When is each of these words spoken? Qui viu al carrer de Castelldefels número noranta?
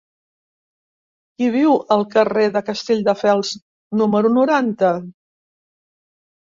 Qui 1.41 1.49
viu 1.55 1.75
al 1.97 2.07
carrer 2.15 2.47
de 2.57 2.65
Castelldefels 2.71 3.55
número 4.03 4.35
noranta? 4.41 4.93